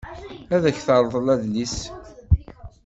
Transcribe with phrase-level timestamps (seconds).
[0.55, 1.77] Ad ak-terḍel adlis.